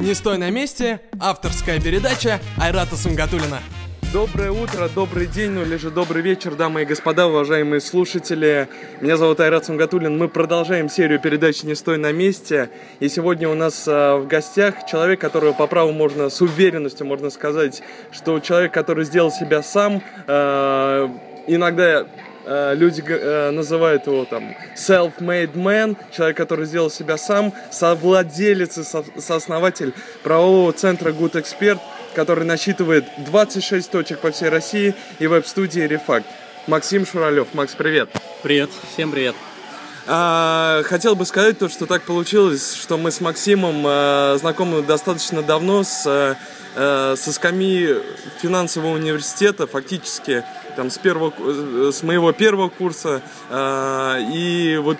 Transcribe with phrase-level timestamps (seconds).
[0.00, 3.60] «Не стой на месте»— авторская передача Айрата Сунгатулина.
[4.12, 8.68] Доброе утро, добрый день, ну или же добрый вечер, дамы и господа, уважаемые слушатели.
[9.00, 10.18] Меня зовут Айрат Сунгатулин.
[10.18, 12.68] Мы продолжаем серию передач «Не стой на месте».
[13.00, 17.30] И сегодня у нас э, в гостях человек, которого по праву можно с уверенностью можно
[17.30, 21.08] сказать, что человек, который сделал себя сам, э,
[21.46, 22.06] иногда
[22.46, 29.04] люди э, называют его там self-made man, человек, который сделал себя сам, совладелец и со-
[29.18, 29.92] сооснователь
[30.22, 31.78] правового центра Good Expert,
[32.14, 36.26] который насчитывает 26 точек по всей России и веб-студии Рефакт.
[36.66, 37.54] Максим Шуралев.
[37.54, 38.08] Макс, привет.
[38.42, 39.34] Привет, всем привет.
[40.06, 45.42] А, хотел бы сказать то, что так получилось, что мы с Максимом а, знакомы достаточно
[45.42, 46.04] давно с,
[46.74, 47.96] а, со скамьи
[48.40, 50.44] финансового университета, фактически
[50.76, 53.22] там с, первого, с моего первого курса.
[53.48, 54.98] А, и вот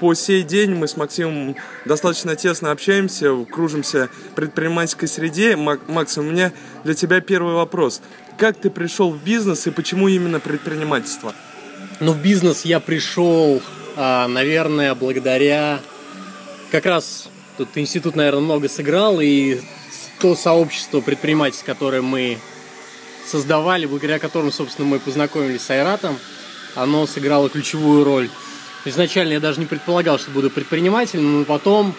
[0.00, 5.56] по сей день мы с Максимом достаточно тесно общаемся, кружимся в предпринимательской среде.
[5.56, 6.52] Макс, у меня
[6.84, 8.00] для тебя первый вопрос.
[8.38, 11.34] Как ты пришел в бизнес и почему именно предпринимательство?
[12.00, 13.79] Ну, в бизнес я пришел, а,
[14.28, 15.80] наверное, благодаря...
[16.70, 19.60] Как раз тут институт, наверное, много сыграл, и
[20.20, 22.38] то сообщество предпринимательств, которое мы
[23.26, 26.16] создавали, благодаря которому, собственно, мы познакомились с Айратом,
[26.76, 28.30] оно сыграло ключевую роль.
[28.84, 31.94] Изначально я даже не предполагал, что буду предпринимателем, но потом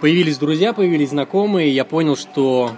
[0.00, 2.76] появились друзья, появились знакомые, и я понял, что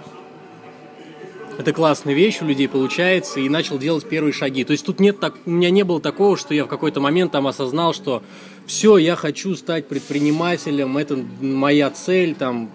[1.57, 4.63] это классная вещь, у людей получается, и начал делать первые шаги.
[4.63, 7.31] То есть тут нет так, у меня не было такого, что я в какой-то момент
[7.31, 8.23] там осознал, что
[8.65, 12.69] все, я хочу стать предпринимателем, это моя цель, там,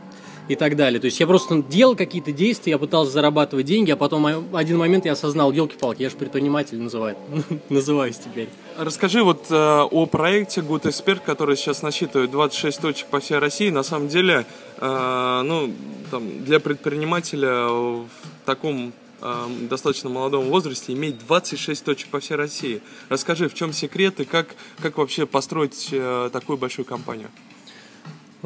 [0.48, 1.00] и так далее.
[1.00, 5.04] То есть я просто делал какие-то действия, я пытался зарабатывать деньги, а потом один момент
[5.04, 7.18] я осознал, елки-палки, я же предприниматель называют,
[7.68, 8.48] называюсь теперь.
[8.78, 13.70] Расскажи вот э, о проекте Good Expert, который сейчас насчитывает 26 точек по всей России.
[13.70, 14.46] На самом деле,
[14.78, 15.72] э, ну,
[16.10, 18.06] там, для предпринимателя в
[18.46, 22.80] таком э, достаточно молодом возрасте иметь 26 точек по всей России.
[23.10, 27.28] Расскажи, в чем секрет и как, как вообще построить э, такую большую компанию?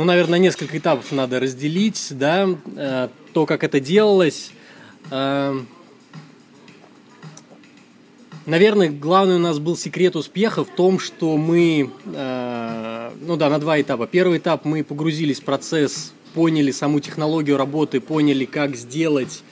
[0.01, 4.51] ну, наверное, несколько этапов надо разделить, да, э, то, как это делалось.
[5.11, 5.61] Э,
[8.47, 13.59] наверное, главный у нас был секрет успеха в том, что мы, э, ну да, на
[13.59, 14.07] два этапа.
[14.07, 19.43] Первый этап мы погрузились в процесс, поняли саму технологию работы, поняли, как сделать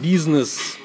[0.00, 0.76] бизнес,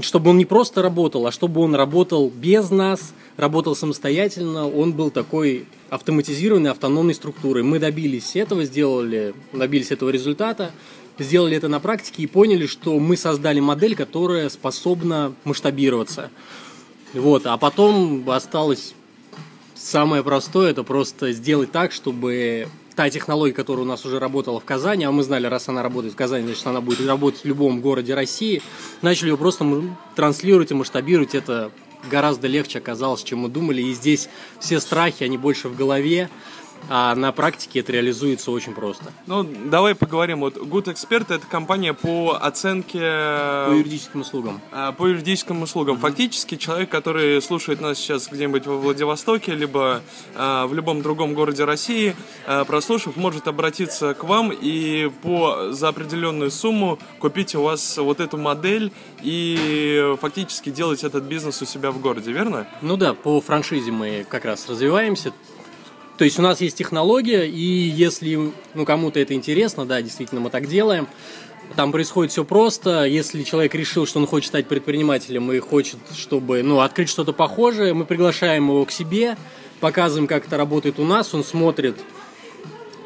[0.00, 5.10] чтобы он не просто работал, а чтобы он работал без нас, работал самостоятельно, он был
[5.10, 7.62] такой автоматизированной, автономной структурой.
[7.62, 10.70] Мы добились этого, сделали, добились этого результата,
[11.18, 16.30] сделали это на практике и поняли, что мы создали модель, которая способна масштабироваться.
[17.12, 18.94] Вот, а потом осталось
[19.74, 24.64] самое простое, это просто сделать так, чтобы та технология, которая у нас уже работала в
[24.64, 27.80] Казани, а мы знали, раз она работает в Казани, значит, она будет работать в любом
[27.80, 28.62] городе России,
[29.00, 29.66] начали ее просто
[30.14, 31.70] транслировать и масштабировать это
[32.10, 33.82] гораздо легче оказалось, чем мы думали.
[33.82, 36.28] И здесь все страхи, они больше в голове,
[36.88, 39.12] а на практике это реализуется очень просто.
[39.26, 40.40] Ну, давай поговорим.
[40.40, 42.98] Вот Good Expert это компания по оценке...
[42.98, 44.60] По юридическим услугам.
[44.72, 45.96] А, по юридическим услугам.
[45.96, 46.00] Mm-hmm.
[46.00, 50.02] Фактически человек, который слушает нас сейчас где-нибудь во Владивостоке, либо
[50.34, 52.16] а, в любом другом городе России,
[52.46, 58.20] а, прослушав, может обратиться к вам и по, за определенную сумму купить у вас вот
[58.20, 62.66] эту модель и фактически делать этот бизнес у себя в городе, верно?
[62.80, 65.32] Ну да, по франшизе мы как раз развиваемся.
[66.22, 70.50] То есть у нас есть технология, и если ну, кому-то это интересно, да, действительно мы
[70.50, 71.08] так делаем,
[71.74, 73.06] там происходит все просто.
[73.06, 77.92] Если человек решил, что он хочет стать предпринимателем и хочет, чтобы ну, открыть что-то похожее,
[77.92, 79.36] мы приглашаем его к себе,
[79.80, 81.96] показываем, как это работает у нас, он смотрит,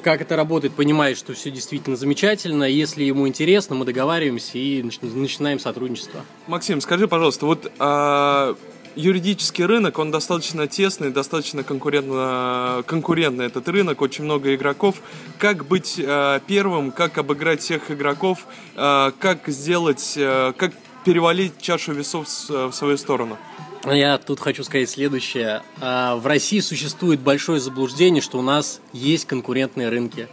[0.02, 2.64] как это работает, понимает, что все действительно замечательно.
[2.64, 6.20] Если ему интересно, мы договариваемся и начинаем сотрудничество.
[6.48, 8.56] Максим, скажи, пожалуйста, вот а,
[8.96, 14.96] юридический рынок, он достаточно тесный, достаточно конкурентно, конкурентный этот рынок, очень много игроков.
[15.38, 20.72] Как быть э, первым, как обыграть всех игроков, э, как сделать, э, как
[21.04, 23.36] перевалить чашу весов в свою сторону?
[23.84, 25.62] Я тут хочу сказать следующее.
[25.78, 30.28] В России существует большое заблуждение, что у нас есть конкурентные рынки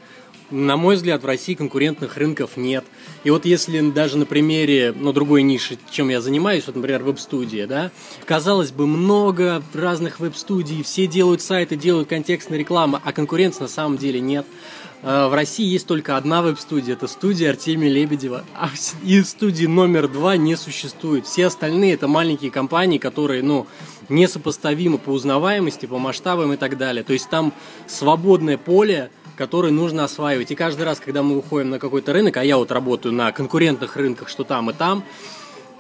[0.53, 2.85] на мой взгляд, в России конкурентных рынков нет.
[3.23, 7.65] И вот если даже на примере, ну, другой ниши, чем я занимаюсь, вот, например, веб-студия,
[7.65, 7.91] да,
[8.25, 13.97] казалось бы, много разных веб-студий, все делают сайты, делают контекстную рекламу, а конкуренции на самом
[13.97, 14.45] деле нет.
[15.01, 18.69] А, в России есть только одна веб-студия, это студия Артемия Лебедева, а
[19.03, 21.25] и студии номер два не существует.
[21.25, 23.65] Все остальные это маленькие компании, которые, ну,
[24.07, 27.03] несопоставимы по узнаваемости, по масштабам и так далее.
[27.03, 27.53] То есть там
[27.87, 30.51] свободное поле который нужно осваивать.
[30.51, 33.95] И каждый раз, когда мы выходим на какой-то рынок, а я вот работаю на конкурентных
[33.95, 35.03] рынках, что там и там,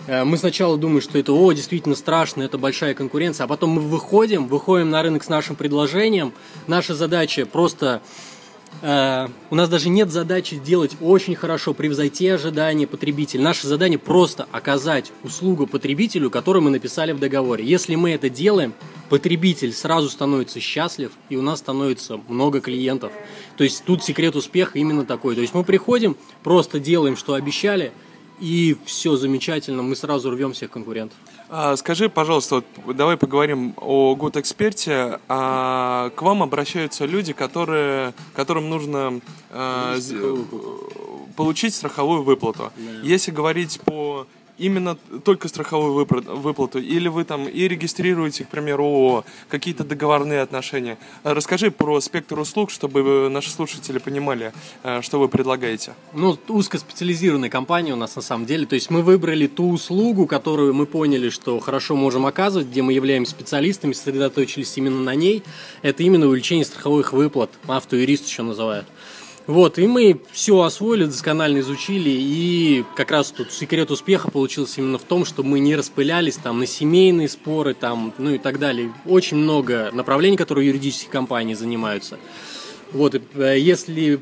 [0.07, 3.81] э, мы сначала думаем, что это, о, действительно страшно, это большая конкуренция, а потом мы
[3.81, 6.33] выходим, выходим на рынок с нашим предложением.
[6.67, 8.01] Наша задача просто
[8.81, 13.41] Э, у нас даже нет задачи сделать очень хорошо, превзойти ожидания потребителя.
[13.41, 17.65] Наше задание просто оказать услугу потребителю, которую мы написали в договоре.
[17.65, 18.73] Если мы это делаем,
[19.09, 23.11] потребитель сразу становится счастлив, и у нас становится много клиентов.
[23.57, 25.35] То есть тут секрет успеха именно такой.
[25.35, 27.91] То есть мы приходим, просто делаем, что обещали,
[28.39, 31.17] и все замечательно, мы сразу рвем всех конкурентов.
[31.49, 35.19] А, скажи, пожалуйста, вот давай поговорим о Good Эксперте.
[35.29, 39.21] А, к вам обращаются люди, которые, которым нужно
[39.51, 39.95] а,
[41.35, 42.71] получить страховую выплату.
[42.75, 42.91] Да.
[43.03, 44.02] Если говорить по
[44.57, 50.97] именно только страховую выплату, или вы там и регистрируете, к примеру, ООО, какие-то договорные отношения.
[51.23, 54.53] Расскажи про спектр услуг, чтобы наши слушатели понимали,
[54.83, 55.93] э, что вы предлагаете.
[56.13, 58.65] Ну, узкоспециализированная компания у нас на самом деле.
[58.65, 62.93] То есть мы выбрали ту услугу, которую мы поняли, что хорошо можем оказывать, где мы
[62.93, 65.43] являемся специалистами, сосредоточились именно на ней.
[65.81, 68.85] Это именно увеличение страховых выплат, автоюрист еще называют.
[69.45, 74.97] Вот, и мы все освоили, досконально изучили, и как раз тут секрет успеха получился именно
[74.97, 78.93] в том, что мы не распылялись там на семейные споры, там, ну и так далее.
[79.05, 82.19] Очень много направлений, которые юридические компании занимаются.
[82.93, 84.21] Вот, э, если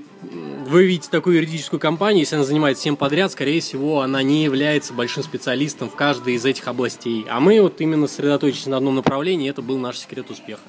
[0.65, 4.93] вы видите такую юридическую компанию, если она занимается всем подряд, скорее всего, она не является
[4.93, 7.27] большим специалистом в каждой из этих областей.
[7.29, 10.61] А мы вот именно сосредоточились на одном направлении, и это был наш секрет успеха.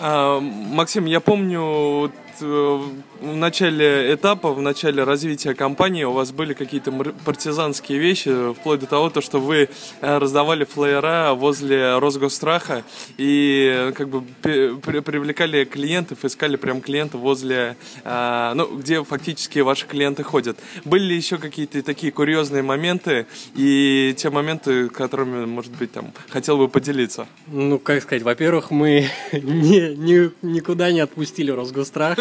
[0.00, 2.80] А, Максим, я помню, Э,
[3.20, 6.92] в начале этапа, в начале развития компании у вас были какие-то
[7.24, 9.68] партизанские вещи, вплоть до того, то, что вы
[10.00, 12.84] э, раздавали флеера возле Росгосстраха
[13.16, 20.22] и как бы привлекали клиентов, искали прям клиентов возле, э, ну, где фактически ваши клиенты
[20.22, 20.58] ходят.
[20.84, 26.58] Были ли еще какие-то такие курьезные моменты и те моменты, которыми, может быть, там, хотел
[26.58, 27.26] бы поделиться?
[27.46, 32.18] Ну, как сказать, во-первых, мы не, не, никуда не отпустили Росгострах,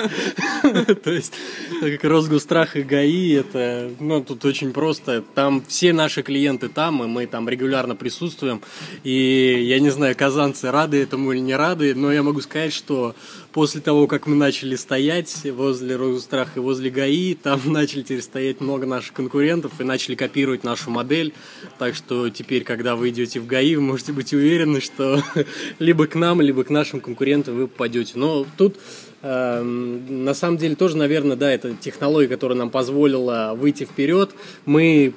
[1.04, 1.34] То есть,
[1.81, 5.24] как Росгострах и ГАИ, это, ну, тут очень просто.
[5.36, 8.62] Там все наши клиенты там, и мы там регулярно присутствуем.
[9.04, 13.16] И я не знаю, казанцы рады этому или не рады, но я могу сказать, что
[13.51, 18.62] после того, как мы начали стоять возле Росгострах и возле ГАИ, там начали теперь стоять
[18.62, 21.34] много наших конкурентов и начали копировать нашу модель.
[21.80, 25.22] Так что теперь, когда вы идете в ГАИ, вы можете быть уверены, что
[25.80, 28.13] либо к нам, либо к нашим конкурентам вы попадете.
[28.16, 28.78] Но тут
[29.22, 34.31] на самом деле тоже, наверное, да, это технология, которая нам позволила выйти вперед.
[34.66, 35.14] Мы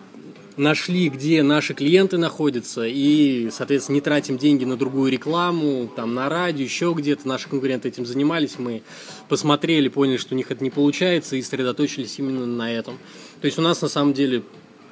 [0.56, 6.28] нашли, где наши клиенты находятся, и, соответственно, не тратим деньги на другую рекламу, там, на
[6.28, 7.26] радио, еще где-то.
[7.26, 8.82] Наши конкуренты этим занимались, мы
[9.28, 12.98] посмотрели, поняли, что у них это не получается, и сосредоточились именно на этом.
[13.40, 14.42] То есть у нас, на самом деле,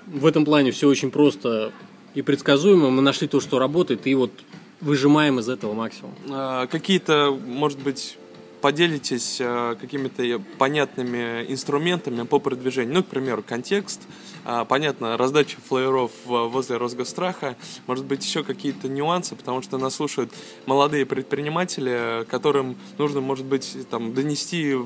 [0.07, 1.73] в этом плане все очень просто
[2.15, 2.91] и предсказуемо.
[2.91, 4.33] Мы нашли то, что работает, и вот
[4.81, 6.15] выжимаем из этого максимум.
[6.31, 8.18] А, какие-то, может быть,
[8.61, 12.95] поделитесь э, какими-то понятными инструментами по продвижению.
[12.95, 14.03] Ну, к примеру, контекст,
[14.45, 17.57] э, понятно, раздача флееров возле Росгостраха,
[17.87, 20.33] может быть, еще какие-то нюансы, потому что нас слушают
[20.67, 24.77] молодые предприниматели, которым нужно, может быть, там, донести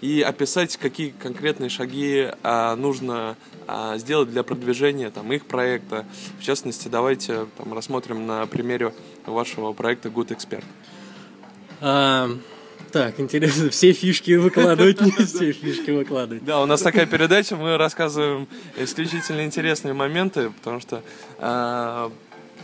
[0.00, 3.36] и описать, какие конкретные шаги а, нужно
[3.96, 6.04] сделать для продвижения там, их проекта.
[6.38, 8.92] В частности, давайте там, рассмотрим на примере
[9.24, 10.36] вашего проекта Good
[11.80, 12.44] Expert.
[12.94, 16.44] Так, интересно, все фишки выкладывать, не все фишки выкладывать.
[16.44, 18.46] Да, у нас такая передача, мы рассказываем
[18.78, 21.02] исключительно интересные моменты, потому что,
[21.38, 22.12] а,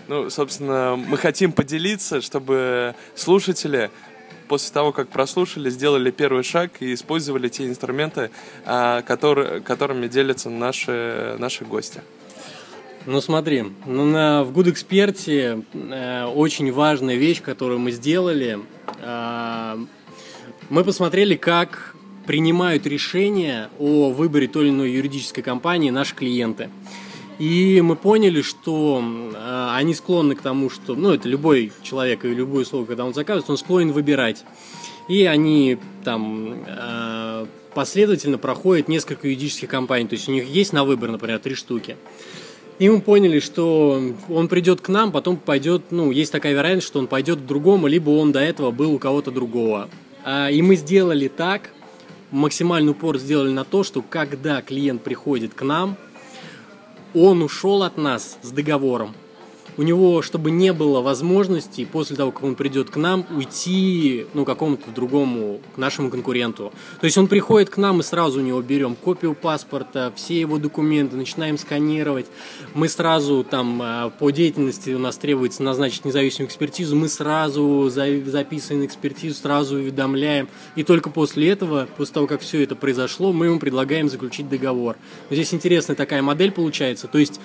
[0.07, 3.91] ну, собственно, мы хотим поделиться, чтобы слушатели
[4.47, 8.31] после того, как прослушали, сделали первый шаг и использовали те инструменты,
[8.65, 12.03] а, которые, которыми делятся наши, наши гости.
[13.07, 18.61] Ну смотри, ну, на, в Good Expert э, очень важная вещь, которую мы сделали,
[19.01, 19.87] э,
[20.71, 21.97] мы посмотрели, как
[22.27, 26.71] принимают решения о выборе той или иной юридической компании наши клиенты.
[27.41, 32.29] И мы поняли, что э, они склонны к тому, что, ну, это любой человек и
[32.29, 34.45] любую услугу, когда он заказывает, он склонен выбирать.
[35.09, 40.07] И они там э, последовательно проходят несколько юридических компаний.
[40.07, 41.97] То есть у них есть на выбор, например, три штуки.
[42.79, 46.99] И мы поняли, что он придет к нам, потом пойдет, ну, есть такая вероятность, что
[46.99, 49.89] он пойдет к другому, либо он до этого был у кого-то другого.
[50.25, 51.71] А, и мы сделали так,
[52.31, 55.97] максимальный упор сделали на то, что когда клиент приходит к нам,
[57.15, 59.15] он ушел от нас с договором.
[59.81, 64.45] У него, чтобы не было возможности после того, как он придет к нам, уйти, ну,
[64.45, 66.71] какому-то другому, к нашему конкуренту.
[67.01, 70.59] То есть он приходит к нам, мы сразу у него берем копию паспорта, все его
[70.59, 72.27] документы, начинаем сканировать.
[72.75, 78.85] Мы сразу там э, по деятельности у нас требуется назначить независимую экспертизу, мы сразу записываем
[78.85, 80.51] экспертизу, сразу уведомляем.
[80.77, 84.97] И только после этого, после того, как все это произошло, мы ему предлагаем заключить договор.
[85.31, 87.09] Здесь интересная такая модель получается.
[87.09, 87.41] То есть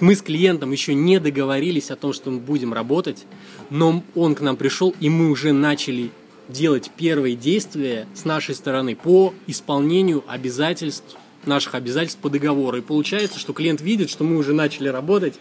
[0.00, 1.41] мы с клиентом еще не договорились
[1.90, 3.24] о том, что мы будем работать,
[3.70, 6.10] но он к нам пришел, и мы уже начали
[6.48, 12.78] делать первые действия с нашей стороны по исполнению обязательств, наших обязательств по договору.
[12.78, 15.34] И получается, что клиент видит, что мы уже начали работать,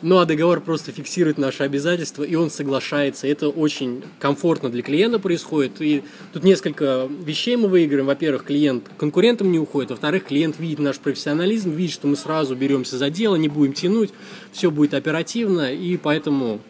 [0.00, 3.26] ну а договор просто фиксирует наши обязательства, и он соглашается.
[3.26, 5.80] Это очень комфортно для клиента происходит.
[5.80, 8.06] И тут несколько вещей мы выиграем.
[8.06, 9.90] Во-первых, клиент конкурентам не уходит.
[9.90, 14.10] Во-вторых, клиент видит наш профессионализм, видит, что мы сразу беремся за дело, не будем тянуть,
[14.52, 16.60] все будет оперативно, и поэтому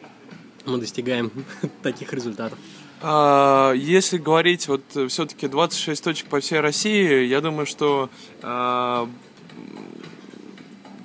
[0.64, 1.30] мы достигаем
[1.82, 2.58] таких результатов.
[3.00, 8.10] А, если говорить вот все-таки 26 точек по всей России, я думаю, что
[8.42, 9.08] а,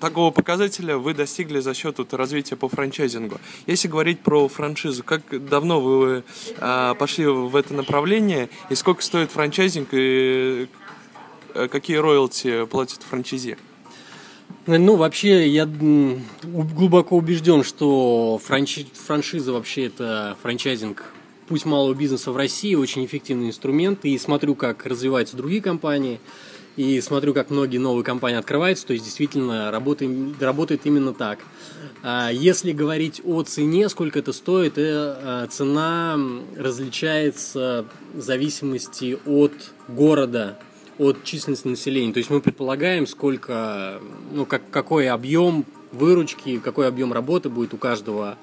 [0.04, 3.40] такого показателя вы достигли за счет вот, развития по франчайзингу.
[3.68, 6.24] Если говорить про франшизу, как давно вы
[6.58, 10.68] э, пошли в это направление, и сколько стоит франчайзинг, и
[11.54, 13.58] э, какие роялти платят франчайзи?
[14.66, 15.66] Ну, вообще, я
[16.44, 18.86] глубоко убежден, что франши...
[18.94, 21.02] франшиза вообще это франчайзинг
[21.48, 26.20] путь малого бизнеса в России, очень эффективный инструмент, и смотрю, как развиваются другие компании–
[26.76, 31.40] и смотрю, как многие новые компании открываются, то есть действительно работает, работает именно так.
[32.02, 36.18] А если говорить о цене, сколько это стоит, э, цена
[36.58, 39.54] различается в зависимости от
[39.88, 40.58] города,
[40.98, 42.12] от численности населения.
[42.12, 44.02] То есть мы предполагаем, сколько,
[44.32, 48.38] ну, как, какой объем выручки, какой объем работы будет у каждого,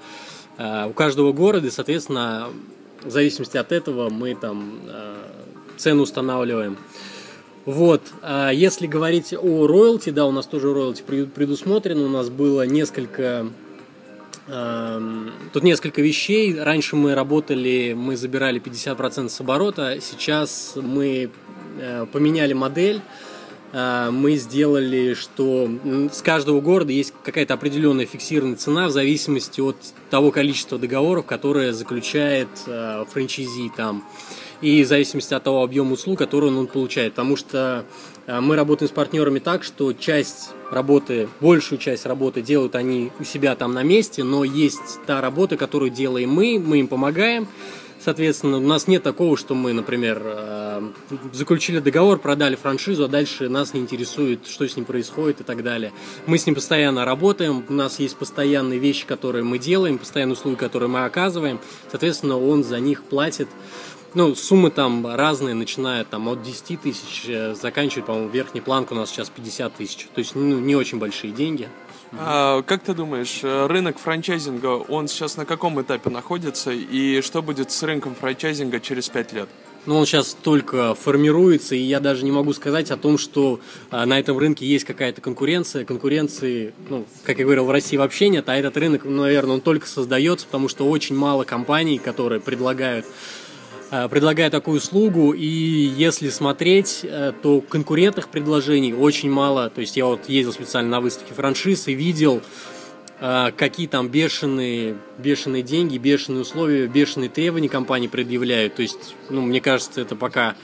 [0.56, 2.48] э, у каждого города, и, соответственно,
[3.02, 4.78] в зависимости от этого мы там
[5.78, 6.76] цену устанавливаем.
[7.66, 12.66] Вот, а если говорить о роялти, да, у нас тоже роялти предусмотрено, у нас было
[12.66, 13.46] несколько
[15.52, 16.58] Тут несколько вещей.
[16.58, 19.98] Раньше мы работали, мы забирали 50% с оборота.
[20.00, 21.30] Сейчас мы
[21.78, 23.00] э, поменяли модель.
[23.72, 25.70] А, мы сделали, что
[26.12, 29.76] с каждого города есть какая-то определенная фиксированная цена в зависимости от
[30.10, 34.04] того количества договоров, которые заключает э, франчайзи там
[34.60, 37.14] и в зависимости от того объема услуг, который он получает.
[37.14, 37.84] Потому что
[38.26, 43.24] э, мы работаем с партнерами так, что часть работы, большую часть работы делают они у
[43.24, 47.48] себя там на месте, но есть та работа, которую делаем мы, мы им помогаем.
[48.02, 50.90] Соответственно, у нас нет такого, что мы, например, э,
[51.34, 55.62] заключили договор, продали франшизу, а дальше нас не интересует, что с ним происходит и так
[55.62, 55.92] далее.
[56.26, 60.54] Мы с ним постоянно работаем, у нас есть постоянные вещи, которые мы делаем, постоянные услуги,
[60.54, 61.60] которые мы оказываем.
[61.90, 63.48] Соответственно, он за них платит
[64.14, 68.94] ну, суммы там разные, начиная там от 10 тысяч, э, заканчивая, по-моему, верхний планк у
[68.94, 70.08] нас сейчас 50 тысяч.
[70.14, 71.68] То есть, ну, не очень большие деньги.
[72.18, 77.40] А, как ты думаешь, э, рынок франчайзинга, он сейчас на каком этапе находится, и что
[77.40, 79.48] будет с рынком франчайзинга через 5 лет?
[79.86, 84.04] Ну, он сейчас только формируется, и я даже не могу сказать о том, что а,
[84.04, 85.86] на этом рынке есть какая-то конкуренция.
[85.86, 89.86] Конкуренции, ну, как я говорил, в России вообще нет, а этот рынок, наверное, он только
[89.86, 93.06] создается, потому что очень мало компаний, которые предлагают
[93.90, 99.68] предлагая такую услугу, и если смотреть, э, то конкурентных предложений очень мало.
[99.68, 102.40] То есть я вот ездил специально на выставке франшиз и видел,
[103.18, 108.76] э, какие там бешеные, бешеные деньги, бешеные условия, бешеные требования компании предъявляют.
[108.76, 110.54] То есть, ну, мне кажется, это пока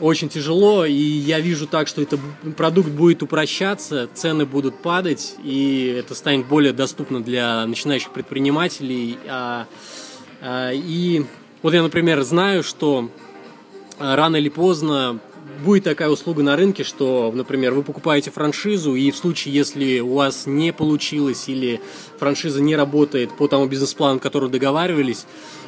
[0.00, 2.18] очень тяжело, и я вижу так, что это
[2.56, 9.18] продукт будет упрощаться, цены будут падать, и это станет более доступно для начинающих предпринимателей.
[9.28, 9.66] А,
[10.40, 11.24] а, и
[11.62, 13.08] вот я, например, знаю, что
[13.98, 15.20] э, рано или поздно
[15.64, 20.14] будет такая услуга на рынке, что, например, вы покупаете франшизу, и в случае, если у
[20.14, 21.80] вас не получилось или
[22.18, 25.24] франшиза не работает по тому бизнес-плану, который договаривались,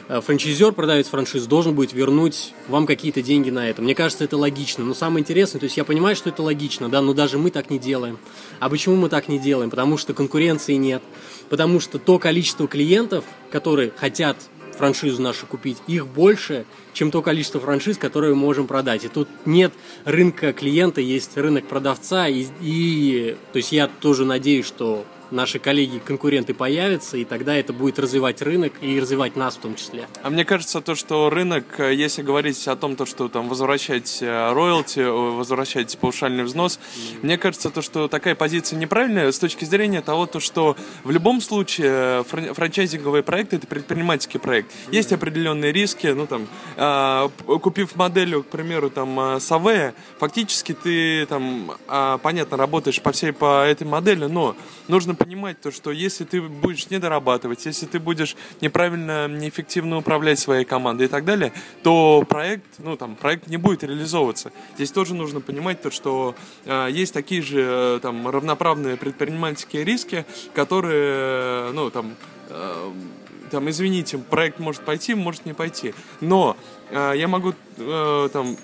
[0.08, 3.82] э, франчайзер, продавец франшизы, должен будет вернуть вам какие-то деньги на это.
[3.82, 4.84] Мне кажется, это логично.
[4.84, 7.70] Но самое интересное, то есть я понимаю, что это логично, да, но даже мы так
[7.70, 8.18] не делаем.
[8.58, 9.70] А почему мы так не делаем?
[9.70, 11.02] Потому что конкуренции нет.
[11.48, 14.36] Потому что то количество клиентов, которые хотят
[14.74, 19.04] франшизу нашу купить, их больше, чем то количество франшиз, которые мы можем продать.
[19.04, 19.72] И тут нет
[20.04, 22.28] рынка клиента, есть рынок продавца.
[22.28, 25.04] И, и то есть я тоже надеюсь, что
[25.34, 30.06] наши коллеги-конкуренты появятся, и тогда это будет развивать рынок и развивать нас в том числе.
[30.22, 34.18] А мне кажется, то, что рынок, э, если говорить о том, то, что там возвращать
[34.22, 37.18] э, роялти, э, возвращать паушальный взнос, mm.
[37.22, 41.40] мне кажется, то, что такая позиция неправильная с точки зрения того, то, что в любом
[41.40, 44.70] случае фран- франчайзинговый проект это предпринимательский проект.
[44.70, 44.94] Mm.
[44.94, 51.72] Есть определенные риски, ну там, э, купив модель, к примеру, там, Савея, фактически ты там,
[51.88, 54.56] э, понятно, работаешь по всей по этой модели, но
[54.88, 60.38] нужно понимать то, что если ты будешь не дорабатывать, если ты будешь неправильно, неэффективно управлять
[60.38, 61.52] своей командой и так далее,
[61.82, 64.52] то проект, ну там, проект не будет реализовываться.
[64.74, 66.34] Здесь тоже нужно понимать то, что
[66.66, 72.16] э, есть такие же э, там равноправные предпринимательские риски, которые, ну там,
[72.50, 72.92] э,
[73.50, 75.94] там, извините, проект может пойти, может не пойти.
[76.20, 76.54] Но
[76.90, 78.58] э, я могу э, там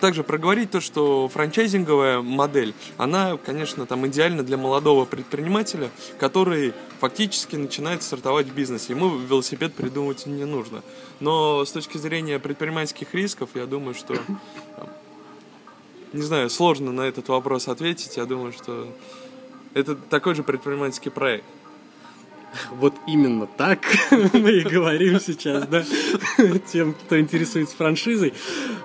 [0.00, 7.56] также проговорить то, что франчайзинговая модель, она, конечно, там идеальна для молодого предпринимателя, который фактически
[7.56, 8.92] начинает стартовать в бизнесе.
[8.92, 10.82] Ему велосипед придумывать не нужно.
[11.20, 14.16] Но с точки зрения предпринимательских рисков, я думаю, что
[16.12, 18.16] не знаю, сложно на этот вопрос ответить.
[18.16, 18.88] Я думаю, что
[19.74, 21.44] это такой же предпринимательский проект.
[22.72, 23.80] Вот именно так
[24.32, 25.84] мы и говорим сейчас, да,
[26.72, 28.34] тем, кто интересуется франшизой.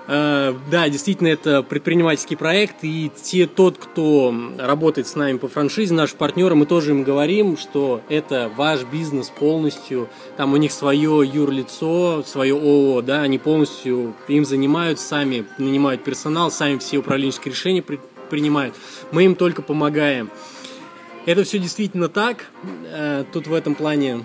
[0.06, 5.94] Э, да, действительно, это предпринимательский проект, и те, тот, кто работает с нами по франшизе,
[5.94, 11.22] наши партнеры, мы тоже им говорим, что это ваш бизнес полностью, там у них свое
[11.24, 17.82] юрлицо, свое ООО, да, они полностью им занимаются, сами нанимают персонал, сами все управленческие решения
[18.30, 18.74] принимают.
[19.12, 20.30] Мы им только помогаем.
[21.26, 22.46] Это все действительно так.
[22.92, 24.24] Э, тут в этом плане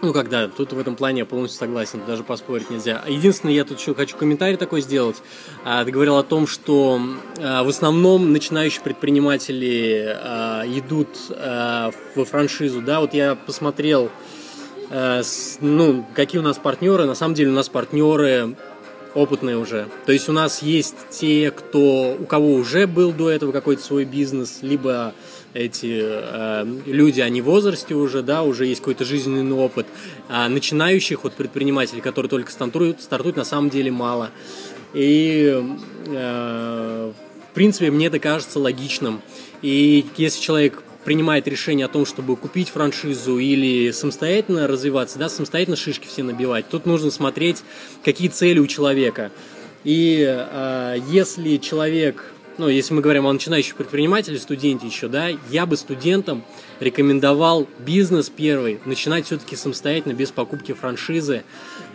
[0.00, 3.02] ну, когда, тут в этом плане я полностью согласен, даже поспорить нельзя.
[3.08, 5.16] Единственное, я тут еще хочу комментарий такой сделать.
[5.64, 7.00] А, ты говорил о том, что
[7.40, 14.10] а, в основном начинающие предприниматели а, идут во франшизу, да, вот я посмотрел,
[15.60, 18.56] ну, какие у нас партнеры, на самом деле у нас партнеры
[19.14, 19.88] опытные уже.
[20.06, 24.04] То есть у нас есть те, кто, у кого уже был до этого какой-то свой
[24.04, 25.14] бизнес, либо
[25.58, 29.86] эти э, люди, они в возрасте уже, да, уже есть какой-то жизненный опыт.
[30.28, 34.30] А начинающих вот предпринимателей, которые только стартуют, стартуют на самом деле мало.
[34.94, 35.60] И
[36.06, 37.12] э,
[37.50, 39.20] в принципе мне это кажется логичным.
[39.60, 45.76] И если человек принимает решение о том, чтобы купить франшизу или самостоятельно развиваться, да, самостоятельно
[45.76, 47.64] шишки все набивать, тут нужно смотреть,
[48.04, 49.32] какие цели у человека.
[49.82, 55.64] И э, если человек ну, если мы говорим о начинающих предпринимателях, студенте еще, да, я
[55.64, 56.42] бы студентам
[56.80, 61.44] рекомендовал бизнес первый начинать все-таки самостоятельно, без покупки франшизы,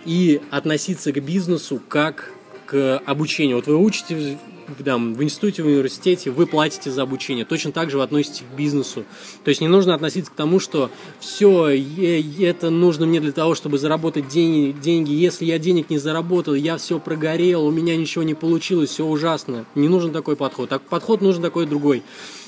[0.05, 2.31] и относиться к бизнесу как
[2.65, 3.57] к обучению.
[3.57, 4.37] Вот вы учите
[4.83, 7.45] там, в институте, в университете, вы платите за обучение.
[7.45, 9.03] Точно так же вы относитесь к бизнесу.
[9.43, 13.77] То есть не нужно относиться к тому, что все, это нужно мне для того, чтобы
[13.77, 15.11] заработать деньги, деньги.
[15.11, 19.65] Если я денег не заработал, я все прогорел, у меня ничего не получилось, все ужасно.
[19.75, 20.69] Не нужен такой подход.
[20.69, 22.03] Так подход нужен такой другой.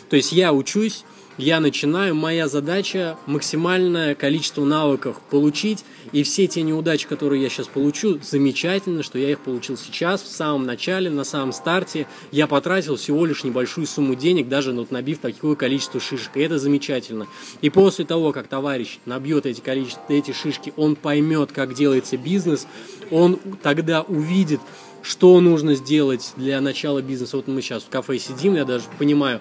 [0.09, 1.03] То есть я учусь,
[1.37, 7.67] я начинаю, моя задача максимальное количество навыков получить, и все те неудачи, которые я сейчас
[7.67, 12.95] получу, замечательно, что я их получил сейчас, в самом начале, на самом старте, я потратил
[12.95, 17.27] всего лишь небольшую сумму денег, даже вот набив такое количество шишек, и это замечательно.
[17.61, 22.67] И после того, как товарищ набьет эти, количество, эти шишки, он поймет, как делается бизнес,
[23.11, 24.61] он тогда увидит,
[25.05, 27.37] что нужно сделать для начала бизнеса.
[27.37, 29.39] Вот мы сейчас в кафе сидим, я даже понимаю,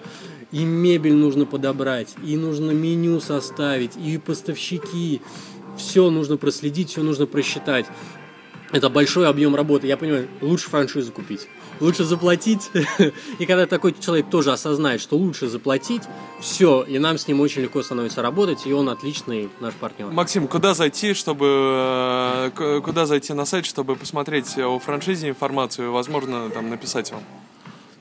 [0.55, 5.21] и мебель нужно подобрать, и нужно меню составить, и поставщики.
[5.77, 7.85] Все нужно проследить, все нужно просчитать.
[8.71, 9.87] Это большой объем работы.
[9.87, 11.49] Я понимаю, лучше франшизу купить.
[11.81, 12.71] Лучше заплатить.
[13.39, 16.03] И когда такой человек тоже осознает, что лучше заплатить,
[16.39, 20.07] все, и нам с ним очень легко становится работать, и он отличный наш партнер.
[20.07, 26.49] Максим, куда зайти, чтобы э, куда зайти на сайт, чтобы посмотреть о франшизе информацию, возможно,
[26.49, 27.23] там написать вам?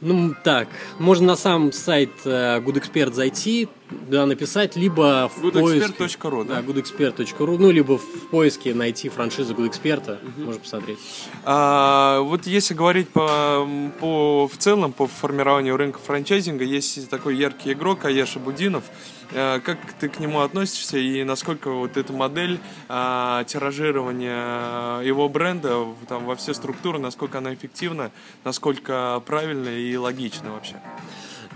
[0.05, 6.57] Ну, так, можно на сам сайт э, GoodExpert зайти, да, написать, либо в goodexpert.ru, да?
[6.57, 10.45] Да, goodexpert.ru, ну, либо в поиске найти франшизу GoodExpert, угу.
[10.45, 10.99] можно посмотреть.
[11.45, 13.67] А, вот если говорить по,
[13.99, 18.85] по, в целом по формированию рынка франчайзинга, есть такой яркий игрок Аеша Будинов.
[19.33, 22.59] А, как ты к нему относишься и насколько вот эта модель
[22.89, 28.11] а, тиражирования его бренда там, во все структуры, насколько она эффективна,
[28.45, 30.77] насколько правильно и логично вообще?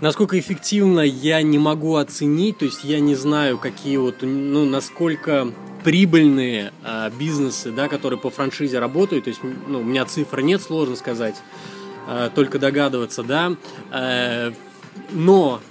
[0.01, 5.51] Насколько эффективно, я не могу оценить, то есть я не знаю, какие вот, ну, насколько
[5.83, 10.61] прибыльные э, бизнесы, да, которые по франшизе работают, то есть, ну, у меня цифр нет,
[10.61, 11.35] сложно сказать,
[12.07, 13.55] э, только догадываться, да,
[13.91, 14.51] э,
[15.11, 15.68] но э,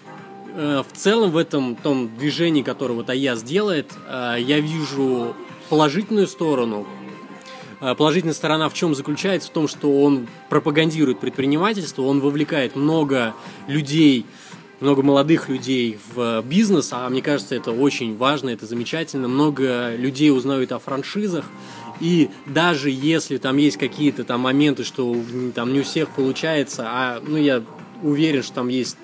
[0.58, 5.36] в целом в этом том движении, которое вот АЯС делает, э, я вижу
[5.68, 6.84] положительную сторону.
[7.80, 9.50] Э, положительная сторона в чем заключается?
[9.50, 13.36] В том, что он пропагандирует предпринимательство, он вовлекает много
[13.68, 14.26] людей,
[14.80, 19.28] много молодых людей в бизнес, а мне кажется, это очень важно, это замечательно.
[19.28, 21.44] Много людей узнают о франшизах,
[22.00, 25.16] и даже если там есть какие-то там моменты, что
[25.54, 27.62] там не у всех получается, а ну я
[28.02, 28.96] уверен, что там есть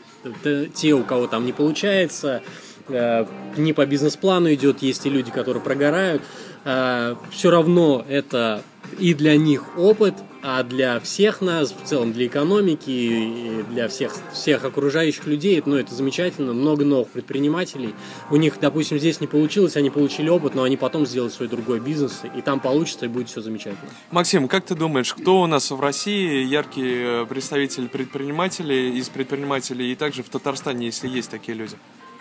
[0.75, 2.43] те, у кого там не получается,
[2.89, 6.23] э, не по бизнес-плану идет, есть и люди, которые прогорают,
[6.65, 8.63] э, все равно это
[8.99, 14.13] и для них опыт, а для всех нас, в целом для экономики и для всех,
[14.33, 17.95] всех окружающих людей, ну, это замечательно, много новых предпринимателей.
[18.31, 21.81] У них, допустим, здесь не получилось, они получили опыт, но они потом сделают свой другой
[21.81, 23.89] бизнес, и там получится, и будет все замечательно.
[24.11, 29.93] Максим, как ты думаешь, кто у нас в России яркий э, представитель предпринимателей, из предпринимателей,
[29.93, 31.77] и также в Татарстане, если есть такие люди?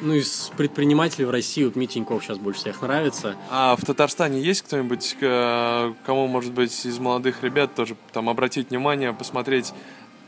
[0.06, 3.38] Ну, из предпринимателей в России вот Митя сейчас больше всех нравится.
[3.50, 9.14] А в Татарстане есть кто-нибудь, кому, может быть, из молодых ребят тоже там обратить внимание,
[9.14, 9.72] посмотреть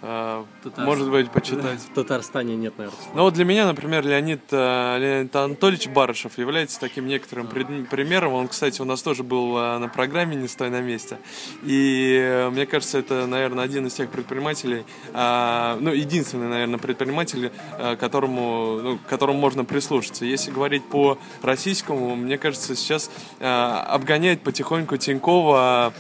[0.07, 0.85] а, Татар...
[0.85, 1.79] Может быть, почитать.
[1.79, 2.99] В Татарстане нет, наверное.
[3.15, 7.85] Ну вот для меня, например, Леонид, э, Леонид Анатольевич Барышев является таким некоторым а.
[7.89, 8.33] примером.
[8.33, 11.17] Он, кстати, у нас тоже был э, на программе «Не стой на месте».
[11.63, 17.51] И э, мне кажется, это, наверное, один из тех предпринимателей, ну, единственный, наверное, предприниматель,
[17.99, 20.25] которому, ну, которому можно прислушаться.
[20.25, 25.93] Если говорить по российскому, мне кажется, сейчас обгоняет потихоньку Тинькова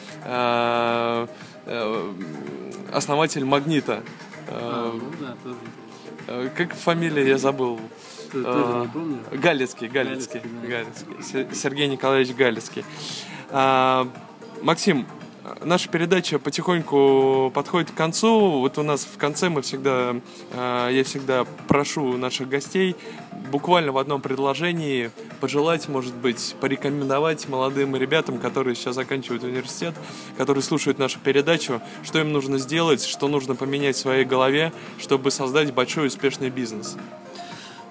[2.95, 4.03] основатель Магнита.
[4.47, 5.57] А, ну, да, тоже.
[6.27, 7.79] Э, как фамилия, я забыл.
[8.31, 9.19] Ты, тоже не помню?
[9.31, 10.67] Галицкий, Галицкий, Галицкий, да.
[10.67, 11.55] Галицкий.
[11.55, 12.85] Сергей Николаевич Галицкий.
[13.49, 14.07] А,
[14.61, 15.05] Максим,
[15.63, 18.59] наша передача потихоньку подходит к концу.
[18.59, 20.15] Вот у нас в конце мы всегда,
[20.51, 22.95] э, я всегда прошу наших гостей
[23.51, 29.93] буквально в одном предложении пожелать, может быть, порекомендовать молодым ребятам, которые сейчас заканчивают университет,
[30.37, 35.31] которые слушают нашу передачу, что им нужно сделать, что нужно поменять в своей голове, чтобы
[35.31, 36.97] создать большой успешный бизнес.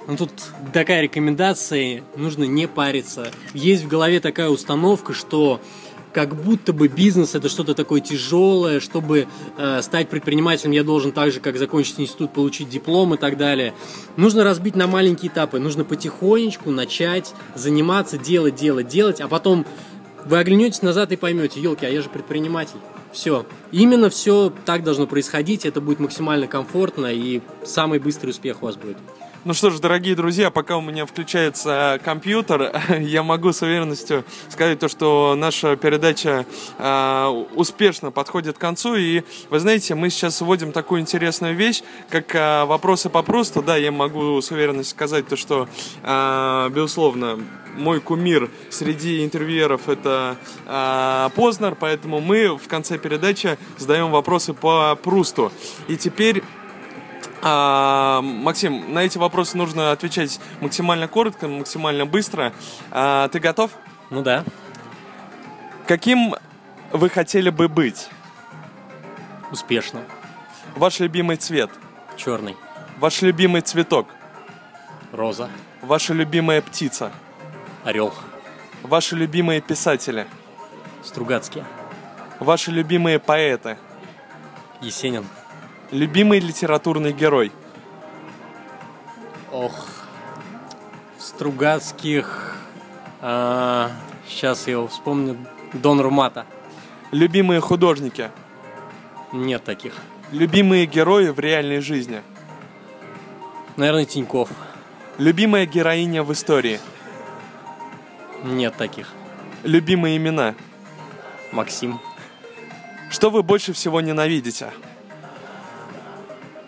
[0.07, 0.31] Ну тут
[0.75, 3.31] такая рекомендация, нужно не париться.
[3.55, 5.61] Есть в голове такая установка, что
[6.15, 9.27] как будто бы бизнес это что-то такое тяжелое, чтобы
[9.59, 13.75] э, стать предпринимателем, я должен так же, как закончить институт, получить диплом и так далее.
[14.17, 19.67] Нужно разбить на маленькие этапы, нужно потихонечку начать заниматься, делать, делать, делать, а потом
[20.25, 22.79] вы оглянетесь назад и поймете, елки, а я же предприниматель.
[23.13, 23.45] Все.
[23.73, 28.77] Именно все так должно происходить, это будет максимально комфортно и самый быстрый успех у вас
[28.77, 28.97] будет.
[29.47, 34.79] Ну что ж, дорогие друзья, пока у меня включается компьютер, я могу с уверенностью сказать
[34.79, 36.47] то, что наша передача
[36.79, 38.95] э, успешно подходит к концу.
[38.95, 43.61] И вы знаете, мы сейчас вводим такую интересную вещь, как э, вопросы по просто.
[43.61, 45.69] Да, я могу с уверенностью сказать то, что,
[46.03, 47.39] э, безусловно,
[47.77, 54.99] мой кумир среди интервьюеров это э, Познер, поэтому мы в конце передачи задаем вопросы по
[55.03, 55.53] Прусту.
[55.87, 56.43] И теперь
[57.47, 62.55] а, Максим, на эти вопросы нужно отвечать максимально коротко, максимально быстро.
[62.91, 63.71] А, ты готов?
[64.09, 64.45] Ну да.
[65.87, 66.35] Каким
[66.91, 68.09] вы хотели бы быть?
[69.53, 70.01] Успешно.
[70.75, 71.71] Ваш любимый цвет?
[72.17, 72.57] Черный.
[72.99, 74.09] Ваш любимый цветок?
[75.13, 75.51] Роза.
[75.83, 77.13] Ваша любимая птица?
[77.85, 78.15] Орел.
[78.83, 80.27] Ваши любимые писатели?
[81.03, 81.67] Стругацкие.
[82.41, 83.77] Ваши любимые поэты?
[84.81, 85.27] Есенин.
[85.95, 87.53] Любимый литературный герой?
[89.53, 89.87] Ох,
[91.21, 92.57] Стругацких...
[93.21, 93.93] А,
[94.27, 95.37] сейчас я его вспомню.
[95.73, 96.47] Дон Румата.
[97.13, 98.33] Любимые художники?
[99.33, 99.95] Нет таких.
[100.33, 102.23] Любимые герои в реальной жизни?
[103.77, 104.49] Наверное, Тиньков.
[105.19, 106.81] Любимая героиня в истории?
[108.43, 109.13] Нет таких.
[109.63, 110.57] Любимые имена?
[111.53, 112.01] Максим.
[113.11, 114.73] Что вы больше всего ненавидите?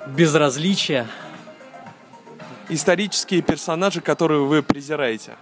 [0.07, 1.07] Безразличие.
[2.69, 5.37] Исторические персонажи, которые вы презираете?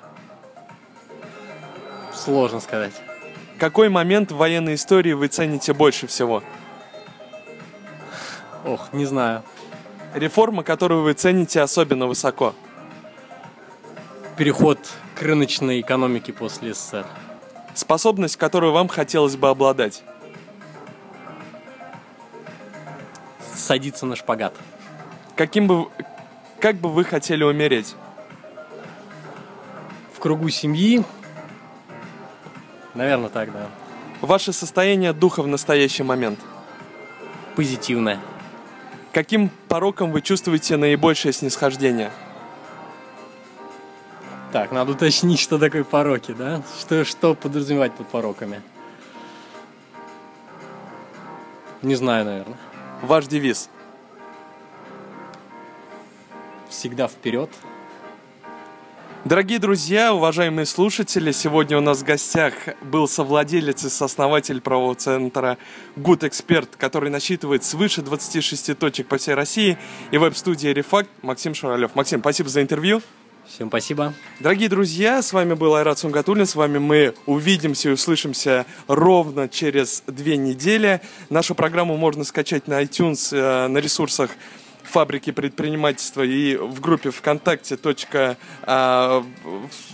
[2.13, 2.93] Сложно сказать.
[3.59, 6.43] Какой момент в военной истории вы цените больше всего?
[8.65, 9.43] Ох, не знаю.
[10.15, 12.55] Реформа, которую вы цените особенно высоко?
[14.37, 14.79] Переход
[15.15, 17.07] к рыночной экономике после СССР.
[17.75, 20.03] Способность, которую вам хотелось бы обладать?
[23.65, 24.55] Садиться на шпагат.
[25.37, 25.89] Каким бы,
[26.61, 27.97] как бы вы хотели умереть?
[30.13, 31.05] В кругу семьи.
[32.95, 33.69] Наверное, так, да.
[34.21, 36.39] Ваше состояние духа в настоящий момент?
[37.57, 38.21] Позитивное.
[39.13, 42.11] Каким пороком вы чувствуете наибольшее снисхождение?
[44.53, 46.63] Так, надо уточнить, что такое пороки, да?
[46.79, 48.63] Что, что подразумевать под пороками?
[51.83, 52.57] Не знаю, наверное.
[53.05, 53.69] Ваш девиз?
[56.71, 57.51] Всегда вперед.
[59.27, 65.59] Дорогие друзья, уважаемые слушатели, сегодня у нас в гостях был совладелец и сооснователь правового центра
[65.97, 69.77] Good Expert, который насчитывает свыше 26 точек по всей России,
[70.11, 71.95] и веб-студии Рефакт Максим Шуралев.
[71.95, 73.03] Максим, спасибо за интервью.
[73.47, 74.15] Всем спасибо.
[74.41, 76.47] Дорогие друзья, с вами был Айрат Сунгатуллин.
[76.47, 81.01] С вами мы увидимся и услышимся ровно через две недели.
[81.29, 84.31] Нашу программу можно скачать на iTunes, э, на ресурсах
[84.83, 87.77] фабрики предпринимательства и в группе ВКонтакте.
[87.77, 89.25] Точка, а,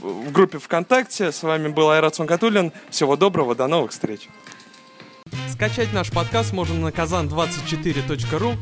[0.00, 1.32] в группе ВКонтакте.
[1.32, 2.72] С вами был Айрат Сунгатуллин.
[2.90, 4.28] Всего доброго, до новых встреч.
[5.52, 8.56] Скачать наш подкаст можно на kazan24.ru.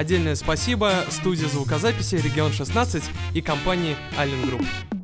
[0.00, 4.99] Отдельное спасибо студии звукозаписи «Регион 16» и компании Allen Group.